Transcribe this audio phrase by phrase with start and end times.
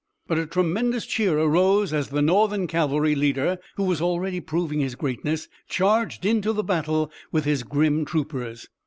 [0.25, 4.95] But a tremendous cheer arose as the Northern cavalry leader, who was already proving his
[4.95, 8.67] greatness, charged into the battle with his grim troopers.